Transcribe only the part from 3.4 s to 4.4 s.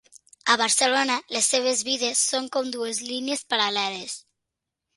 paral·leles.